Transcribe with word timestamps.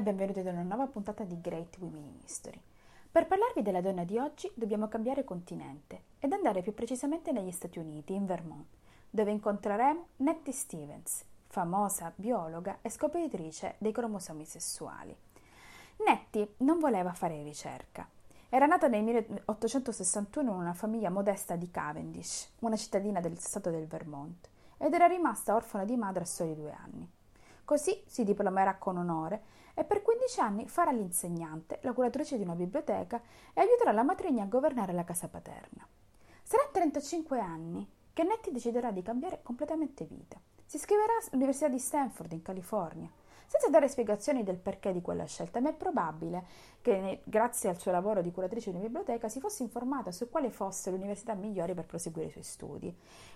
e 0.00 0.02
benvenuti 0.02 0.38
ad 0.38 0.46
una 0.46 0.62
nuova 0.62 0.86
puntata 0.86 1.24
di 1.24 1.38
Great 1.42 1.76
Women 1.78 2.02
in 2.02 2.18
History. 2.24 2.58
Per 3.12 3.26
parlarvi 3.26 3.60
della 3.60 3.82
donna 3.82 4.04
di 4.04 4.16
oggi 4.16 4.50
dobbiamo 4.54 4.88
cambiare 4.88 5.24
continente 5.24 6.04
ed 6.18 6.32
andare 6.32 6.62
più 6.62 6.72
precisamente 6.72 7.32
negli 7.32 7.50
Stati 7.50 7.78
Uniti, 7.78 8.14
in 8.14 8.24
Vermont, 8.24 8.64
dove 9.10 9.30
incontreremo 9.30 10.06
Nettie 10.16 10.54
Stevens, 10.54 11.22
famosa 11.48 12.10
biologa 12.16 12.78
e 12.80 12.88
scopritrice 12.88 13.74
dei 13.76 13.92
cromosomi 13.92 14.46
sessuali. 14.46 15.14
Nettie 16.06 16.54
non 16.58 16.78
voleva 16.78 17.12
fare 17.12 17.42
ricerca. 17.42 18.08
Era 18.48 18.64
nata 18.64 18.88
nel 18.88 19.02
1861 19.02 20.50
in 20.50 20.56
una 20.56 20.72
famiglia 20.72 21.10
modesta 21.10 21.56
di 21.56 21.70
Cavendish, 21.70 22.52
una 22.60 22.76
cittadina 22.76 23.20
del 23.20 23.38
stato 23.38 23.68
del 23.68 23.86
Vermont, 23.86 24.48
ed 24.78 24.94
era 24.94 25.06
rimasta 25.06 25.54
orfana 25.54 25.84
di 25.84 25.96
madre 25.96 26.22
a 26.22 26.26
soli 26.26 26.54
due 26.54 26.72
anni. 26.72 27.06
Così 27.70 28.02
si 28.04 28.24
diplomerà 28.24 28.78
con 28.78 28.96
onore 28.96 29.42
e 29.74 29.84
per 29.84 30.02
15 30.02 30.40
anni 30.40 30.68
farà 30.68 30.90
l'insegnante, 30.90 31.78
la 31.82 31.92
curatrice 31.92 32.36
di 32.36 32.42
una 32.42 32.56
biblioteca 32.56 33.22
e 33.54 33.60
aiuterà 33.60 33.92
la 33.92 34.02
matrigna 34.02 34.42
a 34.42 34.48
governare 34.48 34.92
la 34.92 35.04
casa 35.04 35.28
paterna. 35.28 35.86
Sarà 36.42 36.64
a 36.64 36.70
35 36.72 37.38
anni 37.38 37.88
che 38.12 38.24
Nettie 38.24 38.50
deciderà 38.50 38.90
di 38.90 39.02
cambiare 39.02 39.38
completamente 39.44 40.04
vita. 40.04 40.36
Si 40.64 40.78
iscriverà 40.78 41.12
all'Università 41.30 41.68
di 41.68 41.78
Stanford 41.78 42.32
in 42.32 42.42
California 42.42 43.08
senza 43.50 43.68
dare 43.68 43.88
spiegazioni 43.88 44.44
del 44.44 44.58
perché 44.58 44.92
di 44.92 45.02
quella 45.02 45.24
scelta, 45.24 45.58
ma 45.58 45.70
è 45.70 45.74
probabile 45.74 46.44
che 46.80 47.22
grazie 47.24 47.68
al 47.68 47.80
suo 47.80 47.90
lavoro 47.90 48.22
di 48.22 48.30
curatrice 48.30 48.70
di 48.70 48.76
una 48.76 48.86
biblioteca 48.86 49.28
si 49.28 49.40
fosse 49.40 49.64
informata 49.64 50.12
su 50.12 50.30
quale 50.30 50.50
fosse 50.50 50.92
l'università 50.92 51.34
migliore 51.34 51.74
per 51.74 51.84
proseguire 51.84 52.28
i 52.28 52.30
suoi 52.30 52.44
studi. 52.44 52.86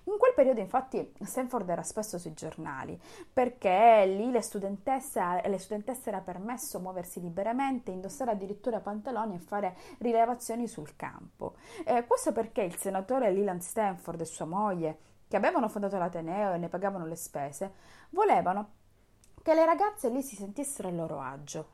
In 0.04 0.16
quel 0.16 0.32
periodo 0.32 0.60
infatti 0.60 1.12
Stanford 1.20 1.68
era 1.68 1.82
spesso 1.82 2.16
sui 2.16 2.32
giornali 2.32 2.96
perché 3.32 4.04
lì 4.06 4.30
le 4.30 4.40
studentesse, 4.40 5.18
alle 5.18 5.58
studentesse 5.58 6.10
era 6.10 6.20
permesso 6.20 6.78
muoversi 6.78 7.20
liberamente, 7.20 7.90
indossare 7.90 8.30
addirittura 8.30 8.78
pantaloni 8.78 9.34
e 9.34 9.40
fare 9.40 9.76
rilevazioni 9.98 10.68
sul 10.68 10.94
campo. 10.94 11.56
Eh, 11.84 12.06
questo 12.06 12.30
perché 12.30 12.62
il 12.62 12.76
senatore 12.76 13.32
Leland 13.32 13.62
Stanford 13.62 14.20
e 14.20 14.26
sua 14.26 14.46
moglie 14.46 14.98
che 15.26 15.36
avevano 15.36 15.68
fondato 15.68 15.98
l'Ateneo 15.98 16.52
e 16.52 16.58
ne 16.58 16.68
pagavano 16.68 17.04
le 17.04 17.16
spese, 17.16 17.72
volevano 18.10 18.82
che 19.44 19.52
le 19.52 19.66
ragazze 19.66 20.08
lì 20.08 20.22
si 20.22 20.36
sentissero 20.36 20.88
a 20.88 20.92
loro 20.92 21.20
agio. 21.20 21.66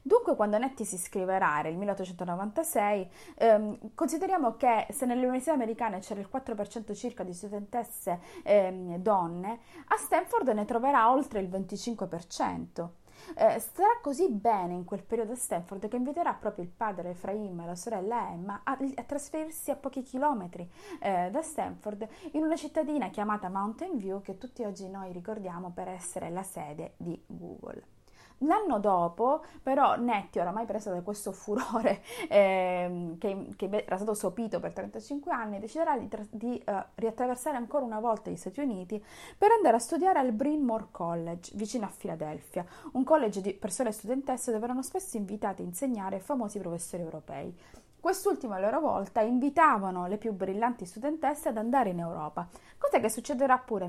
Dunque, 0.00 0.34
quando 0.34 0.56
Nettie 0.56 0.86
si 0.86 0.94
iscriverà 0.94 1.60
nel 1.60 1.76
1896, 1.76 3.10
ehm, 3.34 3.94
consideriamo 3.94 4.56
che 4.56 4.86
se 4.88 5.04
nelle 5.04 5.24
università 5.24 5.52
americane 5.52 5.98
c'era 5.98 6.20
il 6.20 6.30
4% 6.32 6.94
circa 6.94 7.22
di 7.22 7.34
studentesse 7.34 8.20
ehm, 8.42 8.96
donne, 8.96 9.58
a 9.88 9.96
Stanford 9.98 10.48
ne 10.48 10.64
troverà 10.64 11.12
oltre 11.12 11.40
il 11.40 11.50
25%. 11.50 12.88
Eh, 13.34 13.58
starà 13.58 13.98
così 14.02 14.28
bene 14.28 14.74
in 14.74 14.84
quel 14.84 15.02
periodo 15.02 15.32
a 15.32 15.36
Stanford 15.36 15.88
che 15.88 15.96
inviterà 15.96 16.32
proprio 16.34 16.64
il 16.64 16.70
padre 16.70 17.10
Efraim 17.10 17.60
e 17.60 17.66
la 17.66 17.74
sorella 17.74 18.30
Emma 18.30 18.60
a, 18.64 18.76
a 18.94 19.02
trasferirsi 19.02 19.70
a 19.70 19.76
pochi 19.76 20.02
chilometri 20.02 20.68
eh, 21.00 21.30
da 21.30 21.42
Stanford 21.42 22.06
in 22.32 22.42
una 22.42 22.56
cittadina 22.56 23.10
chiamata 23.10 23.48
Mountain 23.48 23.96
View 23.96 24.20
che 24.22 24.38
tutti 24.38 24.64
oggi 24.64 24.88
noi 24.88 25.12
ricordiamo 25.12 25.70
per 25.70 25.88
essere 25.88 26.30
la 26.30 26.42
sede 26.42 26.94
di 26.96 27.20
Google. 27.26 27.99
L'anno 28.44 28.78
dopo, 28.78 29.44
però, 29.62 29.96
Netti, 29.96 30.38
oramai 30.38 30.64
preso 30.64 30.90
da 30.90 31.02
questo 31.02 31.30
furore 31.30 32.02
eh, 32.28 33.16
che, 33.18 33.48
che, 33.54 33.84
era 33.84 33.96
stato 33.96 34.14
sopito 34.14 34.60
per 34.60 34.72
35 34.72 35.30
anni, 35.30 35.58
deciderà 35.58 35.98
di, 35.98 36.08
di 36.30 36.62
uh, 36.66 36.72
riattraversare 36.94 37.58
ancora 37.58 37.84
una 37.84 38.00
volta 38.00 38.30
gli 38.30 38.36
Stati 38.36 38.60
Uniti 38.60 39.02
per 39.36 39.50
andare 39.50 39.76
a 39.76 39.78
studiare 39.78 40.20
al 40.20 40.32
Bryn 40.32 40.62
Mawr 40.62 40.90
College, 40.90 41.52
vicino 41.54 41.84
a 41.84 41.88
Filadelfia, 41.88 42.64
un 42.92 43.04
college 43.04 43.42
di 43.42 43.52
persone 43.52 43.92
studentesse 43.92 44.52
dove 44.52 44.64
erano 44.64 44.82
spesso 44.82 45.18
invitate 45.18 45.60
a 45.60 45.66
insegnare 45.66 46.18
famosi 46.18 46.58
professori 46.58 47.02
europei. 47.02 47.54
Quest'ultimo 48.00 48.54
a 48.54 48.58
loro 48.58 48.80
volta 48.80 49.20
invitavano 49.20 50.06
le 50.06 50.16
più 50.16 50.32
brillanti 50.32 50.86
studentesse 50.86 51.50
ad 51.50 51.58
andare 51.58 51.90
in 51.90 51.98
Europa, 51.98 52.48
cosa 52.78 53.00
che 53.00 53.10
succederà 53.10 53.58
pure 53.58 53.84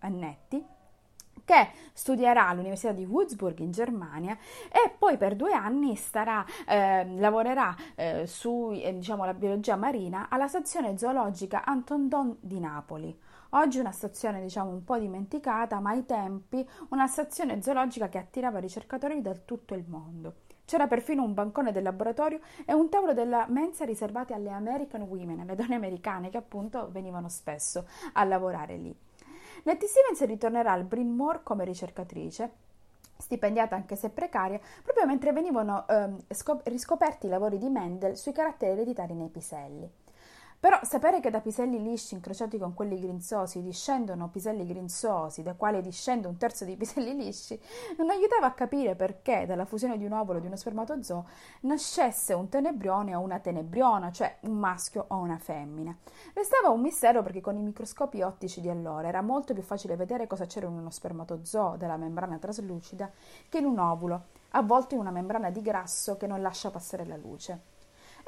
a 0.00 0.08
Netti 0.08 0.76
che 1.48 1.70
studierà 1.94 2.48
all'Università 2.48 2.92
di 2.92 3.06
Würzburg 3.06 3.58
in 3.60 3.70
Germania 3.70 4.36
e 4.70 4.90
poi 4.98 5.16
per 5.16 5.34
due 5.34 5.54
anni 5.54 5.96
starà, 5.96 6.44
eh, 6.66 7.06
lavorerà 7.16 7.74
eh, 7.94 8.26
su 8.26 8.70
eh, 8.74 8.94
diciamo, 8.94 9.32
biologia 9.32 9.76
marina 9.76 10.26
alla 10.28 10.46
stazione 10.46 10.98
zoologica 10.98 11.64
Anton 11.64 12.06
Don 12.06 12.36
di 12.38 12.60
Napoli. 12.60 13.18
Oggi 13.52 13.78
una 13.78 13.92
stazione 13.92 14.42
diciamo 14.42 14.68
un 14.68 14.84
po' 14.84 14.98
dimenticata, 14.98 15.80
ma 15.80 15.92
ai 15.92 16.04
tempi 16.04 16.68
una 16.90 17.06
stazione 17.06 17.62
zoologica 17.62 18.10
che 18.10 18.18
attirava 18.18 18.58
ricercatori 18.58 19.22
da 19.22 19.32
tutto 19.32 19.72
il 19.72 19.84
mondo. 19.88 20.40
C'era 20.66 20.86
perfino 20.86 21.22
un 21.22 21.32
bancone 21.32 21.72
del 21.72 21.82
laboratorio 21.82 22.40
e 22.66 22.74
un 22.74 22.90
tavolo 22.90 23.14
della 23.14 23.46
mensa 23.48 23.86
riservati 23.86 24.34
alle 24.34 24.50
American 24.50 25.00
Women, 25.00 25.40
alle 25.40 25.54
donne 25.54 25.76
americane 25.76 26.28
che 26.28 26.36
appunto 26.36 26.90
venivano 26.90 27.30
spesso 27.30 27.86
a 28.12 28.22
lavorare 28.24 28.76
lì. 28.76 28.94
Nettie 29.64 29.88
Stevens 29.88 30.24
ritornerà 30.24 30.72
al 30.72 30.84
Bryn 30.84 31.14
Mawr 31.14 31.42
come 31.42 31.64
ricercatrice 31.64 32.66
stipendiata 33.18 33.74
anche 33.74 33.96
se 33.96 34.10
precaria, 34.10 34.60
proprio 34.82 35.04
mentre 35.04 35.32
venivano 35.32 35.86
eh, 35.88 36.08
scop- 36.30 36.66
riscoperti 36.68 37.26
i 37.26 37.28
lavori 37.28 37.58
di 37.58 37.68
Mendel 37.68 38.16
sui 38.16 38.32
caratteri 38.32 38.72
ereditari 38.72 39.14
nei 39.14 39.28
piselli. 39.28 39.90
Però 40.60 40.76
sapere 40.82 41.20
che 41.20 41.30
da 41.30 41.40
piselli 41.40 41.80
lisci 41.80 42.14
incrociati 42.14 42.58
con 42.58 42.74
quelli 42.74 42.98
grinzosi 42.98 43.62
discendono 43.62 44.28
piselli 44.28 44.66
grinzosi, 44.66 45.42
da 45.42 45.54
quali 45.54 45.80
discende 45.80 46.26
un 46.26 46.36
terzo 46.36 46.64
dei 46.64 46.74
piselli 46.76 47.14
lisci, 47.14 47.58
non 47.96 48.10
aiutava 48.10 48.46
a 48.46 48.52
capire 48.54 48.96
perché 48.96 49.46
dalla 49.46 49.64
fusione 49.64 49.96
di 49.96 50.04
un 50.04 50.12
ovulo 50.12 50.38
e 50.38 50.40
di 50.40 50.48
uno 50.48 50.56
spermatozoo 50.56 51.26
nascesse 51.60 52.34
un 52.34 52.48
tenebrione 52.48 53.14
o 53.14 53.20
una 53.20 53.38
tenebriona, 53.38 54.10
cioè 54.10 54.36
un 54.40 54.56
maschio 54.58 55.04
o 55.08 55.16
una 55.18 55.38
femmina. 55.38 55.96
Restava 56.34 56.70
un 56.70 56.80
mistero 56.80 57.22
perché 57.22 57.40
con 57.40 57.56
i 57.56 57.62
microscopi 57.62 58.22
ottici 58.22 58.60
di 58.60 58.68
allora 58.68 59.06
era 59.06 59.22
molto 59.22 59.54
più 59.54 59.62
facile 59.62 59.94
vedere 59.94 60.26
cosa 60.26 60.46
c'era 60.46 60.66
in 60.66 60.72
uno 60.72 60.90
spermatozoo 60.90 61.76
della 61.76 61.96
membrana 61.96 62.36
traslucida 62.38 63.08
che 63.48 63.58
in 63.58 63.64
un 63.64 63.78
ovulo, 63.78 64.24
avvolto 64.50 64.94
in 64.94 65.00
una 65.00 65.12
membrana 65.12 65.50
di 65.50 65.62
grasso 65.62 66.16
che 66.16 66.26
non 66.26 66.42
lascia 66.42 66.72
passare 66.72 67.06
la 67.06 67.16
luce. 67.16 67.76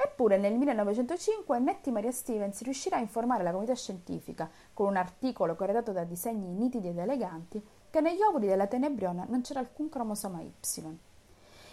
Eppure 0.03 0.37
nel 0.37 0.55
1905 0.55 1.59
Nettie 1.59 1.91
Maria 1.91 2.11
Stevens 2.11 2.63
riuscirà 2.63 2.97
a 2.97 3.01
informare 3.01 3.43
la 3.43 3.51
comunità 3.51 3.75
scientifica, 3.75 4.49
con 4.73 4.87
un 4.87 4.95
articolo 4.95 5.55
corredato 5.55 5.91
da 5.91 6.03
disegni 6.05 6.47
nitidi 6.47 6.87
ed 6.87 6.97
eleganti, 6.97 7.63
che 7.87 8.01
negli 8.01 8.21
ovuli 8.21 8.47
della 8.47 8.65
tenebriona 8.65 9.25
non 9.29 9.41
c'era 9.41 9.59
alcun 9.59 9.89
cromosoma 9.89 10.41
Y. 10.41 10.51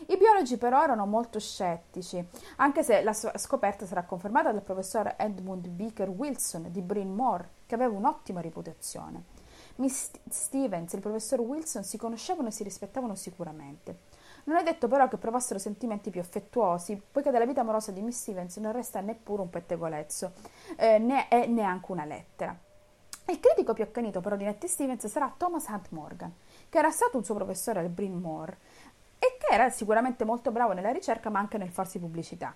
I 0.08 0.16
biologi 0.18 0.58
però 0.58 0.82
erano 0.82 1.06
molto 1.06 1.40
scettici, 1.40 2.22
anche 2.56 2.82
se 2.82 3.02
la 3.02 3.14
scoperta 3.14 3.86
sarà 3.86 4.04
confermata 4.04 4.52
dal 4.52 4.62
professor 4.62 5.14
Edmund 5.16 5.66
Beaker 5.68 6.10
Wilson 6.10 6.70
di 6.70 6.82
Bryn 6.82 7.14
Mawr, 7.14 7.48
che 7.64 7.74
aveva 7.74 7.96
un'ottima 7.96 8.42
reputazione. 8.42 9.36
Miss 9.76 10.10
Stevens 10.28 10.92
e 10.92 10.96
il 10.96 11.02
professor 11.02 11.40
Wilson 11.40 11.82
si 11.82 11.96
conoscevano 11.96 12.48
e 12.48 12.52
si 12.52 12.62
rispettavano 12.62 13.14
sicuramente. 13.14 14.00
Non 14.48 14.56
è 14.56 14.62
detto 14.62 14.88
però 14.88 15.08
che 15.08 15.18
provassero 15.18 15.58
sentimenti 15.58 16.08
più 16.08 16.22
affettuosi, 16.22 17.00
poiché 17.12 17.30
dalla 17.30 17.44
vita 17.44 17.60
amorosa 17.60 17.92
di 17.92 18.00
Miss 18.00 18.20
Stevens 18.22 18.56
non 18.56 18.72
resta 18.72 19.00
neppure 19.02 19.42
un 19.42 19.50
pettegolezzo, 19.50 20.32
eh, 20.76 20.98
né 20.98 21.28
è 21.28 21.46
neanche 21.46 21.92
una 21.92 22.06
lettera. 22.06 22.56
Il 23.26 23.40
critico 23.40 23.74
più 23.74 23.84
accanito 23.84 24.22
però 24.22 24.36
di 24.36 24.44
Nettie 24.44 24.70
Stevens 24.70 25.06
sarà 25.06 25.30
Thomas 25.36 25.66
Hunt 25.68 25.88
Morgan, 25.90 26.32
che 26.70 26.78
era 26.78 26.90
stato 26.90 27.18
un 27.18 27.24
suo 27.24 27.34
professore 27.34 27.80
al 27.80 27.90
Bryn 27.90 28.14
Mawr 28.14 28.56
e 29.18 29.36
che 29.38 29.52
era 29.52 29.68
sicuramente 29.68 30.24
molto 30.24 30.50
bravo 30.50 30.72
nella 30.72 30.92
ricerca 30.92 31.28
ma 31.28 31.40
anche 31.40 31.58
nel 31.58 31.68
farsi 31.68 31.98
pubblicità. 31.98 32.54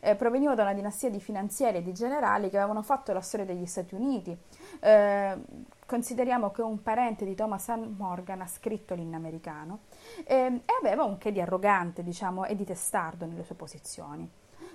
Eh, 0.00 0.14
proveniva 0.14 0.54
da 0.54 0.62
una 0.62 0.74
dinastia 0.74 1.10
di 1.10 1.20
finanzieri 1.20 1.78
e 1.78 1.82
di 1.82 1.92
generali 1.92 2.50
che 2.50 2.58
avevano 2.58 2.82
fatto 2.82 3.12
la 3.12 3.20
storia 3.20 3.46
degli 3.46 3.66
Stati 3.66 3.94
Uniti. 3.94 4.36
Eh, 4.80 5.38
consideriamo 5.86 6.50
che 6.50 6.62
un 6.62 6.82
parente 6.82 7.24
di 7.24 7.34
Thomas 7.34 7.66
Hunt 7.66 7.98
Morgan 7.98 8.40
ha 8.42 8.46
scritto 8.46 8.94
l'inno 8.94 9.16
americano 9.16 9.80
eh, 10.24 10.62
e 10.64 10.72
aveva 10.80 11.04
un 11.04 11.18
che 11.18 11.32
di 11.32 11.40
arrogante, 11.40 12.02
diciamo, 12.02 12.44
e 12.44 12.54
di 12.54 12.64
testardo 12.64 13.26
nelle 13.26 13.42
sue 13.42 13.56
posizioni. 13.56 14.30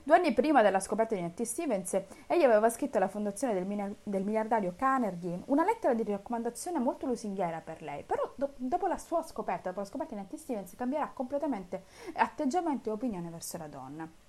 Due 0.05 0.15
anni 0.15 0.33
prima 0.33 0.61
della 0.61 0.79
scoperta 0.79 1.15
di 1.15 1.21
Nettie 1.21 1.45
Stevens, 1.45 1.99
egli 2.27 2.43
aveva 2.43 2.69
scritto 2.69 2.97
alla 2.97 3.07
fondazione 3.07 3.55
del, 3.55 3.95
del, 4.03 4.23
miliardario 4.23 4.75
Carnegie 4.75 5.41
una 5.45 5.63
lettera 5.63 5.95
di 5.95 6.03
raccomandazione 6.03 6.77
molto 6.77 7.07
lusinghiera 7.07 7.59
per 7.59 7.81
lei, 7.81 8.03
però 8.03 8.31
do, 8.35 8.53
dopo 8.55 8.85
la 8.85 8.99
sua 8.99 9.23
scoperta, 9.23 9.69
dopo 9.69 9.79
la 9.79 9.87
scoperta 9.87 10.13
di 10.13 10.21
Nettie 10.21 10.37
Stevens, 10.37 10.75
cambierà 10.75 11.09
completamente 11.11 11.85
atteggiamento 12.13 12.89
e 12.89 12.91
opinione 12.91 13.31
verso 13.31 13.57
la 13.57 13.67
donna. 13.67 14.24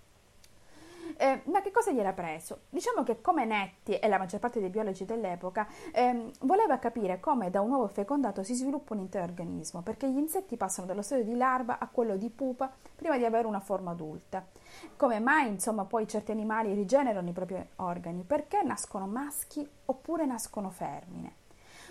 Eh, 1.18 1.42
ma 1.46 1.62
che 1.62 1.70
cosa 1.70 1.92
gli 1.92 1.98
era 1.98 2.12
preso? 2.12 2.60
Diciamo 2.68 3.02
che 3.02 3.22
come 3.22 3.46
Netti 3.46 3.98
e 3.98 4.06
la 4.06 4.18
maggior 4.18 4.38
parte 4.38 4.60
dei 4.60 4.68
biologi 4.68 5.06
dell'epoca 5.06 5.66
ehm, 5.92 6.30
voleva 6.40 6.78
capire 6.78 7.20
come 7.20 7.48
da 7.50 7.62
un 7.62 7.70
uovo 7.70 7.88
fecondato 7.88 8.42
si 8.42 8.54
sviluppa 8.54 8.92
un 8.92 9.00
intero 9.00 9.24
organismo, 9.24 9.80
perché 9.80 10.10
gli 10.10 10.18
insetti 10.18 10.58
passano 10.58 10.86
dallo 10.86 11.00
stadio 11.00 11.24
di 11.24 11.34
larva 11.34 11.78
a 11.78 11.88
quello 11.88 12.16
di 12.16 12.28
pupa 12.28 12.70
prima 12.94 13.16
di 13.16 13.24
avere 13.24 13.46
una 13.46 13.60
forma 13.60 13.92
adulta. 13.92 14.44
Come 14.96 15.18
mai, 15.18 15.48
insomma, 15.48 15.84
poi 15.84 16.06
certi 16.06 16.32
animali 16.32 16.74
rigenerano 16.74 17.28
i 17.28 17.32
propri 17.32 17.66
organi? 17.76 18.22
Perché 18.22 18.62
nascono 18.62 19.06
maschi 19.06 19.66
oppure 19.86 20.26
nascono 20.26 20.69
femmine? 20.69 21.36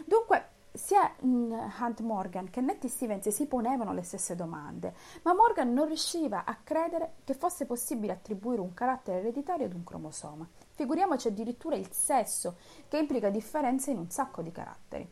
Dunque, 0.05 0.49
sia 0.75 1.13
mm, 1.25 1.51
Hunt 1.79 1.99
Morgan 2.01 2.49
che 2.49 2.61
Nettie 2.61 2.89
Stevens 2.89 3.27
si 3.29 3.45
ponevano 3.45 3.93
le 3.93 4.03
stesse 4.03 4.35
domande, 4.35 4.93
ma 5.23 5.33
Morgan 5.33 5.73
non 5.73 5.87
riusciva 5.87 6.45
a 6.45 6.57
credere 6.63 7.15
che 7.23 7.33
fosse 7.33 7.65
possibile 7.65 8.13
attribuire 8.13 8.61
un 8.61 8.73
carattere 8.73 9.19
ereditario 9.19 9.65
ad 9.65 9.73
un 9.73 9.83
cromosoma. 9.83 10.47
Figuriamoci 10.71 11.29
addirittura 11.29 11.75
il 11.75 11.91
sesso, 11.91 12.57
che 12.87 12.97
implica 12.97 13.29
differenze 13.29 13.91
in 13.91 13.97
un 13.97 14.09
sacco 14.09 14.41
di 14.41 14.51
caratteri. 14.51 15.09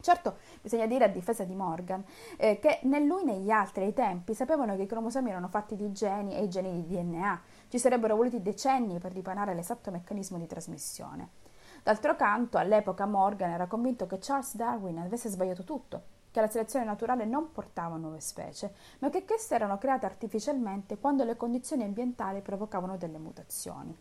Certo, 0.00 0.36
bisogna 0.60 0.84
dire 0.84 1.04
a 1.04 1.08
difesa 1.08 1.44
di 1.44 1.54
Morgan 1.54 2.04
eh, 2.36 2.58
che 2.58 2.80
né 2.82 3.00
lui 3.00 3.24
né 3.24 3.38
gli 3.38 3.50
altri 3.50 3.84
ai 3.84 3.94
tempi 3.94 4.34
sapevano 4.34 4.76
che 4.76 4.82
i 4.82 4.86
cromosomi 4.86 5.30
erano 5.30 5.48
fatti 5.48 5.76
di 5.76 5.92
geni 5.92 6.34
e 6.34 6.42
i 6.42 6.48
geni 6.50 6.72
di 6.72 6.94
DNA. 6.94 7.40
Ci 7.68 7.78
sarebbero 7.78 8.14
voluti 8.14 8.42
decenni 8.42 8.98
per 8.98 9.12
dipanare 9.12 9.54
l'esatto 9.54 9.90
meccanismo 9.90 10.36
di 10.36 10.46
trasmissione. 10.46 11.43
D'altro 11.84 12.16
canto, 12.16 12.56
all'epoca 12.56 13.04
Morgan 13.04 13.50
era 13.50 13.66
convinto 13.66 14.06
che 14.06 14.16
Charles 14.18 14.56
Darwin 14.56 14.96
avesse 15.00 15.28
sbagliato 15.28 15.64
tutto, 15.64 16.02
che 16.30 16.40
la 16.40 16.48
selezione 16.48 16.86
naturale 16.86 17.26
non 17.26 17.52
portava 17.52 17.96
nuove 17.96 18.20
specie, 18.20 18.72
ma 19.00 19.10
che 19.10 19.26
queste 19.26 19.54
erano 19.54 19.76
create 19.76 20.06
artificialmente 20.06 20.96
quando 20.96 21.24
le 21.24 21.36
condizioni 21.36 21.82
ambientali 21.82 22.40
provocavano 22.40 22.96
delle 22.96 23.18
mutazioni. 23.18 23.94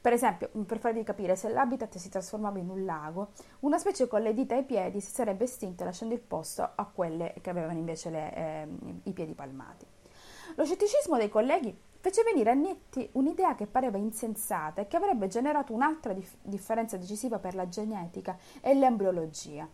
Per 0.00 0.12
esempio, 0.12 0.50
per 0.66 0.80
farvi 0.80 1.04
capire, 1.04 1.36
se 1.36 1.50
l'habitat 1.50 1.98
si 1.98 2.08
trasformava 2.08 2.58
in 2.58 2.68
un 2.68 2.84
lago, 2.84 3.28
una 3.60 3.78
specie 3.78 4.08
con 4.08 4.22
le 4.22 4.34
dita 4.34 4.56
ai 4.56 4.64
piedi 4.64 5.00
si 5.00 5.12
sarebbe 5.12 5.44
estinta 5.44 5.84
lasciando 5.84 6.14
il 6.14 6.20
posto 6.20 6.68
a 6.74 6.84
quelle 6.84 7.34
che 7.40 7.50
avevano 7.50 7.78
invece 7.78 8.10
le, 8.10 8.34
eh, 8.34 8.68
i 9.04 9.12
piedi 9.12 9.34
palmati. 9.34 9.86
Lo 10.56 10.64
scetticismo 10.64 11.16
dei 11.16 11.28
colleghi 11.28 11.78
fece 12.00 12.22
venire 12.22 12.50
a 12.50 12.54
Netti 12.54 13.08
un'idea 13.12 13.54
che 13.54 13.66
pareva 13.66 13.98
insensata 13.98 14.80
e 14.80 14.86
che 14.86 14.96
avrebbe 14.96 15.28
generato 15.28 15.72
un'altra 15.72 16.12
dif- 16.12 16.38
differenza 16.42 16.96
decisiva 16.96 17.38
per 17.38 17.54
la 17.54 17.68
genetica 17.68 18.36
e 18.60 18.74
l'embriologia. 18.74 19.68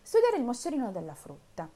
Studiare 0.00 0.38
il 0.38 0.44
moscerino 0.44 0.90
della 0.90 1.14
frutta. 1.14 1.68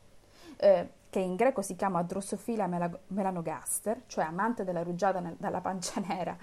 Eh, 0.57 0.91
che 1.11 1.19
in 1.19 1.35
greco 1.35 1.61
si 1.61 1.75
chiama 1.75 2.03
Drosophila 2.03 2.69
melanogaster, 3.09 4.03
cioè 4.07 4.25
amante 4.25 4.63
della 4.63 4.85
rugiada 4.85 5.19
nel, 5.19 5.35
dalla 5.37 5.61
pancia 5.61 6.01
nera, 6.07 6.37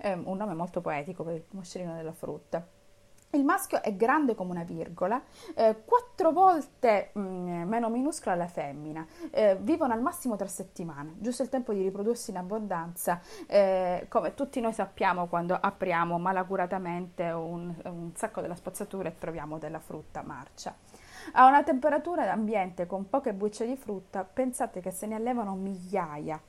eh, 0.00 0.14
un 0.14 0.36
nome 0.36 0.54
molto 0.54 0.80
poetico 0.80 1.22
per 1.22 1.34
il 1.34 1.44
moscerino 1.50 1.94
della 1.94 2.12
frutta. 2.12 2.66
Il 3.34 3.44
maschio 3.44 3.82
è 3.82 3.94
grande 3.96 4.36
come 4.36 4.52
una 4.52 4.62
virgola, 4.62 5.20
eh, 5.56 5.82
quattro 5.84 6.30
volte 6.30 7.10
mh, 7.14 7.20
mm, 7.20 7.68
meno 7.68 7.88
minuscola 7.90 8.36
la 8.36 8.46
femmina, 8.46 9.04
eh, 9.30 9.56
vivono 9.56 9.92
al 9.92 10.00
massimo 10.00 10.36
tre 10.36 10.46
settimane, 10.46 11.14
giusto 11.18 11.42
il 11.42 11.48
tempo 11.48 11.72
di 11.72 11.82
riprodursi 11.82 12.30
in 12.30 12.36
abbondanza, 12.36 13.20
eh, 13.48 14.06
come 14.08 14.34
tutti 14.34 14.60
noi 14.60 14.72
sappiamo 14.72 15.26
quando 15.26 15.58
apriamo 15.60 16.16
malacuratamente 16.16 17.24
un, 17.30 17.74
un 17.84 18.12
sacco 18.14 18.40
della 18.40 18.54
spazzatura 18.54 19.08
e 19.08 19.18
troviamo 19.18 19.58
della 19.58 19.80
frutta 19.80 20.22
marcia. 20.22 20.76
A 21.32 21.46
una 21.46 21.64
temperatura 21.64 22.30
ambiente 22.30 22.86
con 22.86 23.08
poche 23.08 23.32
bucce 23.32 23.66
di 23.66 23.76
frutta, 23.76 24.22
pensate 24.22 24.80
che 24.80 24.92
se 24.92 25.06
ne 25.06 25.16
allevano 25.16 25.54
migliaia 25.54 26.40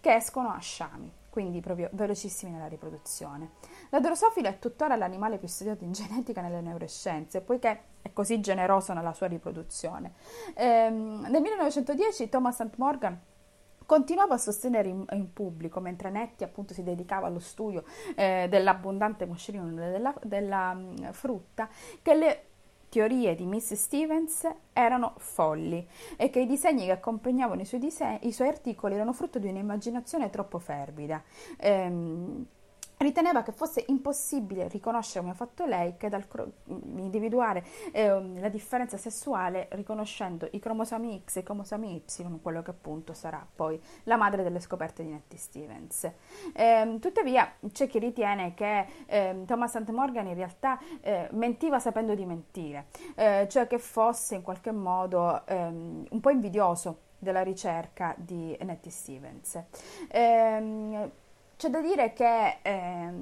che 0.00 0.14
escono 0.14 0.50
a 0.50 0.58
sciami, 0.58 1.12
quindi 1.30 1.60
proprio 1.60 1.88
velocissimi 1.92 2.50
nella 2.50 2.66
riproduzione. 2.66 3.52
La 3.90 4.00
drosofila 4.00 4.48
è 4.48 4.58
tuttora 4.58 4.96
l'animale 4.96 5.38
più 5.38 5.48
studiato 5.48 5.84
in 5.84 5.92
genetica 5.92 6.40
nelle 6.42 6.60
neuroscienze, 6.60 7.40
poiché 7.40 7.82
è 8.02 8.12
così 8.12 8.40
generoso 8.40 8.92
nella 8.92 9.12
sua 9.12 9.28
riproduzione. 9.28 10.12
Ehm, 10.54 11.26
nel 11.28 11.40
1910 11.40 12.28
Thomas 12.28 12.56
St. 12.56 12.76
Morgan 12.76 13.18
continuava 13.90 14.34
a 14.34 14.38
sostenere 14.38 14.88
in, 14.88 15.04
in, 15.10 15.32
pubblico, 15.32 15.80
mentre 15.80 16.10
Netti 16.10 16.44
appunto 16.44 16.74
si 16.74 16.84
dedicava 16.84 17.26
allo 17.26 17.40
studio 17.40 17.82
eh, 18.14 18.46
dell'abbondante 18.48 19.26
moscerino 19.26 19.68
della, 19.72 20.14
della 20.22 20.70
um, 20.76 21.12
frutta, 21.12 21.68
che 22.00 22.14
le 22.14 22.44
teorie 22.90 23.34
di 23.34 23.46
Miss 23.46 23.72
Stevens 23.72 24.46
erano 24.74 25.14
folli 25.16 25.86
e 26.16 26.28
che 26.28 26.40
i 26.40 26.46
disegni 26.46 26.84
che 26.84 26.90
accompagnavano 26.90 27.62
i 27.62 27.64
suoi, 27.64 27.80
disegni, 27.80 28.18
i 28.22 28.32
suoi 28.32 28.48
articoli 28.48 28.94
erano 28.94 29.14
frutto 29.14 29.38
di 29.38 29.48
un'immaginazione 29.48 30.28
troppo 30.28 30.58
fervida. 30.58 31.22
Ehm, 31.58 32.46
riteneva 33.00 33.42
che 33.42 33.52
fosse 33.52 33.84
impossibile 33.88 34.68
riconoscere 34.68 35.20
come 35.20 35.32
ha 35.32 35.36
fatto 35.36 35.64
lei 35.64 35.96
che 35.96 36.08
dal 36.08 36.26
individuare 36.96 37.64
eh, 37.92 38.08
la 38.38 38.48
differenza 38.48 38.96
sessuale 38.96 39.68
riconoscendo 39.72 40.46
i 40.52 40.58
cromosomi 40.58 41.22
X 41.24 41.36
e 41.36 41.40
i 41.40 41.42
cromosomi 41.42 41.96
Y, 41.96 42.40
quello 42.42 42.62
che 42.62 42.70
appunto 42.70 43.14
sarà 43.14 43.44
poi 43.54 43.80
la 44.04 44.16
madre 44.16 44.42
delle 44.42 44.60
scoperte 44.60 45.02
di 45.02 45.10
Nettie 45.10 45.38
Stevens. 45.38 46.10
Eh, 46.52 46.98
tuttavia 47.00 47.54
c'è 47.72 47.86
chi 47.86 47.98
ritiene 47.98 48.54
che 48.54 48.86
eh, 49.06 49.44
Thomas 49.46 49.70
St. 49.70 49.90
Morgan 49.90 50.26
in 50.26 50.34
realtà 50.34 50.78
eh, 51.00 51.28
mentiva 51.32 51.78
sapendo 51.78 52.14
di 52.14 52.26
mentire, 52.26 52.86
eh, 53.14 53.46
cioè 53.48 53.66
che 53.66 53.78
fosse 53.78 54.34
in 54.34 54.42
qualche 54.42 54.72
modo 54.72 55.46
ehm, 55.46 56.06
un 56.10 56.20
po' 56.20 56.30
invidioso 56.30 57.08
della 57.18 57.42
ricerca 57.42 58.14
di 58.16 58.56
Nettie 58.62 58.90
Stevens. 58.90 59.62
Ehm, 60.08 61.10
c'è 61.60 61.68
da 61.68 61.82
dire 61.82 62.14
che 62.14 62.56
eh, 62.62 63.12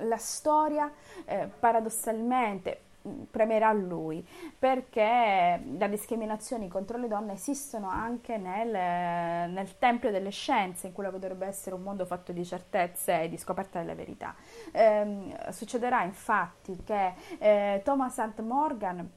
la 0.00 0.16
storia 0.16 0.90
eh, 1.24 1.48
paradossalmente 1.56 2.80
mm, 3.06 3.22
premerà 3.30 3.72
lui 3.72 4.26
perché 4.58 5.62
le 5.64 5.88
discriminazioni 5.88 6.66
contro 6.66 6.98
le 6.98 7.06
donne 7.06 7.34
esistono 7.34 7.88
anche 7.88 8.38
nel, 8.38 9.50
nel, 9.52 9.78
tempio 9.78 10.10
delle 10.10 10.30
scienze 10.30 10.88
in 10.88 10.92
quello 10.92 11.12
che 11.12 11.20
dovrebbe 11.20 11.46
essere 11.46 11.76
un 11.76 11.82
mondo 11.82 12.04
fatto 12.06 12.32
di 12.32 12.44
certezze 12.44 13.22
e 13.22 13.28
di 13.28 13.36
scoperta 13.36 13.78
della 13.78 13.94
verità 13.94 14.34
eh, 14.72 15.36
succederà 15.50 16.02
infatti 16.02 16.76
che 16.84 17.14
eh, 17.38 17.82
Thomas 17.84 18.14
St. 18.14 18.40
Morgan 18.40 19.08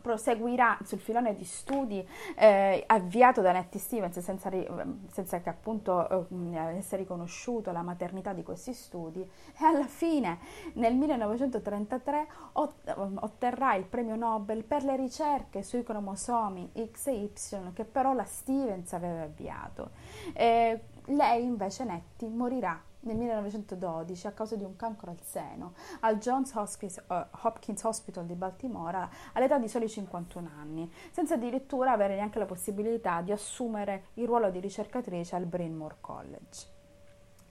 proseguirà 0.00 0.78
sul 0.84 0.98
filone 0.98 1.34
di 1.34 1.44
studi 1.44 2.06
eh, 2.36 2.82
avviato 2.86 3.40
da 3.40 3.52
Nettie 3.52 3.80
Stevens 3.80 4.18
senza, 4.18 4.48
ri, 4.48 4.66
senza 5.10 5.40
che 5.40 5.48
appunto 5.48 6.28
eh, 6.30 6.58
avesse 6.58 6.96
riconosciuto 6.96 7.72
la 7.72 7.82
maternità 7.82 8.32
di 8.32 8.42
questi 8.42 8.72
studi 8.72 9.20
e 9.20 9.64
alla 9.64 9.86
fine 9.86 10.38
nel 10.74 10.94
1933 10.94 12.26
ot- 12.52 12.94
otterrà 13.20 13.74
il 13.74 13.84
premio 13.84 14.16
Nobel 14.16 14.64
per 14.64 14.84
le 14.84 14.96
ricerche 14.96 15.62
sui 15.62 15.82
cromosomi 15.82 16.72
X 16.92 17.06
e 17.06 17.12
Y 17.12 17.72
che 17.72 17.84
però 17.84 18.12
la 18.12 18.24
Stevens 18.24 18.92
aveva 18.92 19.22
avviato. 19.22 19.90
Eh, 20.32 20.80
lei 21.06 21.44
invece 21.44 21.84
Nettie 21.84 22.28
morirà 22.28 22.80
nel 23.08 23.16
1912 23.16 24.26
a 24.26 24.32
causa 24.32 24.54
di 24.54 24.64
un 24.64 24.76
cancro 24.76 25.10
al 25.10 25.20
seno 25.22 25.72
al 26.00 26.18
Johns 26.18 26.54
Hopkins, 26.54 27.02
Hopkins 27.42 27.82
Hospital 27.82 28.26
di 28.26 28.34
Baltimora 28.34 29.08
all'età 29.32 29.58
di 29.58 29.68
soli 29.68 29.88
51 29.88 30.50
anni, 30.60 30.90
senza 31.10 31.34
addirittura 31.34 31.92
avere 31.92 32.14
neanche 32.14 32.38
la 32.38 32.44
possibilità 32.44 33.22
di 33.22 33.32
assumere 33.32 34.08
il 34.14 34.26
ruolo 34.26 34.50
di 34.50 34.60
ricercatrice 34.60 35.36
al 35.36 35.46
Bryn 35.46 35.74
Mawr 35.74 35.96
College. 36.00 36.76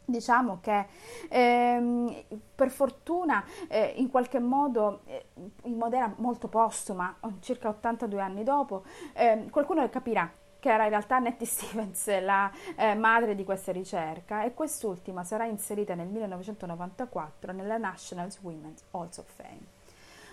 Diciamo 0.06 0.60
che 0.62 0.86
ehm, 1.28 2.24
per 2.56 2.70
fortuna 2.70 3.44
eh, 3.68 3.94
in 3.98 4.10
qualche 4.10 4.40
modo 4.40 5.02
eh, 5.06 5.26
in 5.64 5.76
modo 5.76 5.98
molto 6.18 6.48
postuma, 6.48 7.18
circa 7.42 7.68
82 7.70 8.22
anni 8.22 8.44
dopo, 8.44 8.86
eh, 9.14 9.48
qualcuno 9.50 9.88
capirà 9.90 10.32
che 10.60 10.70
era 10.70 10.84
in 10.84 10.90
realtà 10.90 11.20
Nettie 11.20 11.46
Stevens 11.48 12.20
la 12.22 12.52
eh, 12.76 12.96
madre 12.96 13.36
di 13.36 13.44
questa 13.44 13.72
ricerca 13.72 14.44
e 14.44 14.54
quest'ultima 14.54 15.24
sarà 15.24 15.46
inserita 15.46 15.96
nel 15.96 16.08
1994 16.08 17.52
nella 17.52 17.78
National 17.78 18.32
Women's 18.42 18.84
Halls 18.92 19.18
of 19.18 19.26
Fame. 19.34 19.76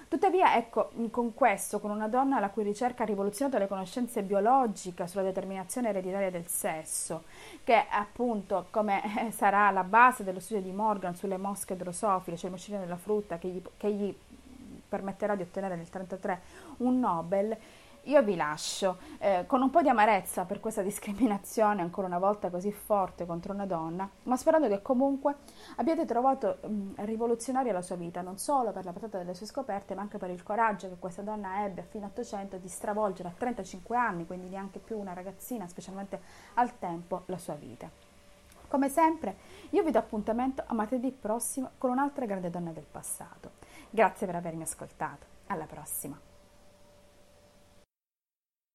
Tuttavia, 0.09 0.57
ecco, 0.57 0.91
con 1.11 1.35
questo, 1.35 1.81
con 1.81 1.91
una 1.91 2.07
donna 2.07 2.39
la 2.39 2.51
cui 2.51 2.63
ricerca 2.63 3.03
ha 3.03 3.07
rivoluzionato 3.07 3.59
le 3.59 3.67
conoscenze 3.67 4.23
biologiche 4.23 5.09
sulla 5.09 5.25
determinazione 5.25 5.89
ereditaria 5.89 6.31
del 6.31 6.47
sesso, 6.47 7.25
che 7.65 7.85
appunto 7.91 8.67
come 8.71 9.27
eh, 9.27 9.31
sarà 9.33 9.71
la 9.71 9.83
base 9.83 10.23
dello 10.23 10.39
studio 10.41 10.63
di 10.63 10.71
Morgan 10.71 11.17
sulle 11.17 11.37
mosche 11.37 11.77
drosofile, 11.77 12.37
cioè 12.37 12.47
il 12.47 12.53
moscerino 12.53 12.83
della 12.83 12.97
frutta, 12.97 13.39
che 13.39 13.49
gli, 13.49 13.63
che 13.77 13.93
gli 13.93 14.17
permetterà 14.89 15.35
di 15.35 15.43
ottenere 15.43 15.75
nel 15.75 15.87
1933 15.91 16.41
un 16.87 17.01
Nobel, 17.01 17.57
io 18.05 18.23
vi 18.23 18.37
lascio 18.37 18.99
eh, 19.19 19.45
con 19.47 19.63
un 19.63 19.71
po' 19.71 19.81
di 19.81 19.89
amarezza 19.89 20.45
per 20.45 20.61
questa 20.61 20.83
discriminazione 20.83 21.83
ancora 21.83 22.07
una 22.07 22.19
volta 22.19 22.51
così 22.51 22.73
forte 22.73 23.27
contro 23.27 23.53
una 23.53 23.67
donna, 23.67 24.09
ma 24.25 24.37
sperando 24.37 24.69
che 24.69 24.83
comunque 24.83 25.37
abbiate 25.77 26.05
trovato 26.05 26.59
mh, 26.63 27.05
rivoluzionaria 27.05 27.73
la 27.73 27.83
sua 27.83 27.97
vita, 27.97 28.21
non 28.21 28.39
solo 28.39 28.73
per 28.73 28.85
la 28.85 28.93
portata 28.93 29.19
delle 29.19 29.35
sue 29.35 29.47
scoperte, 29.47 29.95
ma 29.95 30.03
anche 30.03 30.19
per 30.19 30.31
il 30.31 30.43
coraggio 30.43 30.89
che 30.89 30.97
questa 30.99 31.23
donna 31.23 31.65
ebbe 31.65 31.83
a 31.83 31.85
fine 31.85 32.07
800 32.07 32.59
di 32.59 32.69
stravolgere 32.69 33.29
a 33.29 33.35
35 33.37 33.97
anni, 33.97 34.27
quindi 34.27 34.49
neanche 34.49 34.79
più 34.79 34.99
una 34.99 35.13
ragazzina, 35.13 35.67
specialmente 35.67 36.21
al 36.55 36.79
tempo, 36.79 37.23
la 37.27 37.39
sua 37.39 37.55
vita. 37.55 37.89
Come 38.69 38.89
sempre, 38.89 39.37
io 39.71 39.85
vi 39.85 39.93
do 39.93 39.99
appuntamento 39.99 40.65
a 40.67 40.75
martedì 40.75 41.13
prossimo 41.13 41.71
con 41.79 41.91
un'altra 41.91 42.27
grande 42.27 42.51
donna 42.51 42.73
del 42.73 42.87
passato. 42.91 43.53
Grazie 43.89 44.27
per 44.27 44.37
avermi 44.37 44.63
ascoltato. 44.63 45.27
Alla 45.47 45.67
prossima. 45.67 46.34